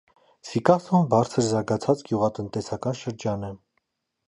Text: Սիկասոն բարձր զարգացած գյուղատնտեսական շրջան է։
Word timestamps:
Սիկասոն 0.51 1.05
բարձր 1.11 1.45
զարգացած 1.49 2.03
գյուղատնտեսական 2.09 3.01
շրջան 3.03 3.49
է։ 3.51 3.55